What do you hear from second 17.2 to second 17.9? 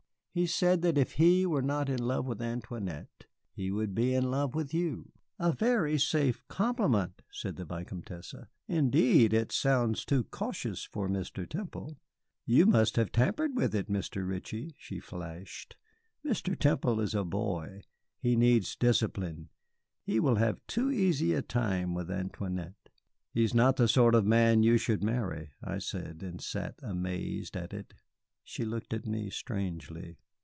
boy.